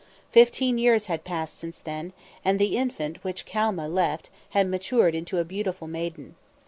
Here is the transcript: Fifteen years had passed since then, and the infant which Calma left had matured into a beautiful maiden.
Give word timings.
Fifteen 0.31 0.79
years 0.79 1.05
had 1.05 1.23
passed 1.23 1.59
since 1.59 1.77
then, 1.77 2.11
and 2.43 2.57
the 2.57 2.75
infant 2.75 3.23
which 3.23 3.45
Calma 3.45 3.87
left 3.87 4.31
had 4.49 4.67
matured 4.67 5.13
into 5.13 5.37
a 5.37 5.45
beautiful 5.45 5.87
maiden. 5.87 6.33